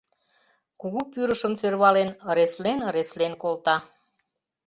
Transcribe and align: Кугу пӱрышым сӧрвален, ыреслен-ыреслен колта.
Кугу 0.79 1.01
пӱрышым 1.11 1.53
сӧрвален, 1.61 2.09
ыреслен-ыреслен 2.29 3.33
колта. 3.41 3.77